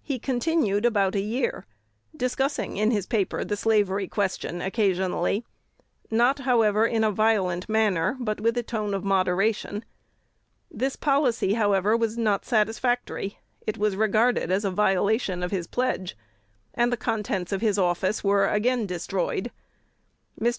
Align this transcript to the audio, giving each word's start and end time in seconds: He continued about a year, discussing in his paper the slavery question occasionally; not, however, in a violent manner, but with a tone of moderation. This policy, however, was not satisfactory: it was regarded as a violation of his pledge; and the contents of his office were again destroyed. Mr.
He 0.00 0.18
continued 0.18 0.86
about 0.86 1.14
a 1.14 1.20
year, 1.20 1.66
discussing 2.16 2.78
in 2.78 2.92
his 2.92 3.04
paper 3.04 3.44
the 3.44 3.58
slavery 3.58 4.08
question 4.08 4.62
occasionally; 4.62 5.44
not, 6.10 6.38
however, 6.38 6.86
in 6.86 7.04
a 7.04 7.10
violent 7.12 7.68
manner, 7.68 8.16
but 8.18 8.40
with 8.40 8.56
a 8.56 8.62
tone 8.62 8.94
of 8.94 9.04
moderation. 9.04 9.84
This 10.70 10.96
policy, 10.96 11.52
however, 11.52 11.94
was 11.94 12.16
not 12.16 12.46
satisfactory: 12.46 13.38
it 13.66 13.76
was 13.76 13.96
regarded 13.96 14.50
as 14.50 14.64
a 14.64 14.70
violation 14.70 15.42
of 15.42 15.50
his 15.50 15.66
pledge; 15.66 16.16
and 16.72 16.90
the 16.90 16.96
contents 16.96 17.52
of 17.52 17.60
his 17.60 17.76
office 17.76 18.24
were 18.24 18.48
again 18.48 18.86
destroyed. 18.86 19.50
Mr. 20.40 20.54